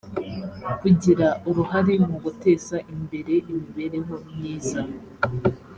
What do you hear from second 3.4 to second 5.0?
imibereho myiza